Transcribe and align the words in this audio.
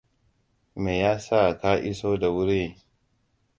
Me 0.81 0.93
ya 1.01 1.13
sa 1.25 1.39
ka 1.59 1.71
iso 1.91 2.11
da 2.21 2.27
wuri? 2.35 2.63